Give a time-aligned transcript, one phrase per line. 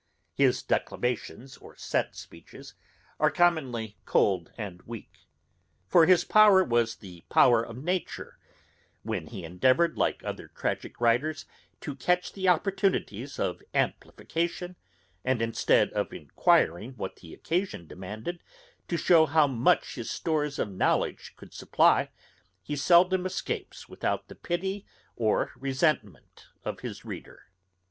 [0.33, 2.73] His declamations or set speeches
[3.19, 5.27] are commonly cold and weak,
[5.87, 8.39] for his power was the power of nature;
[9.03, 11.45] when he endeavoured, like other tragick writers,
[11.81, 14.75] to catch opportunities of amplification,
[15.23, 18.41] and instead of inquiring what the occasion demanded,
[18.87, 22.09] to show how much his stores of knowledge could supply,
[22.63, 24.83] he seldom escapes without the pity
[25.15, 27.51] or resentment of his reader.